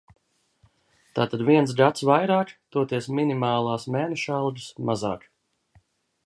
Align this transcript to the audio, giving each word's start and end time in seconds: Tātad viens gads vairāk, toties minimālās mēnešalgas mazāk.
Tātad 1.19 1.43
viens 1.49 1.75
gads 1.81 2.05
vairāk, 2.11 2.53
toties 2.77 3.11
minimālās 3.19 3.87
mēnešalgas 3.97 4.67
mazāk. 4.91 5.29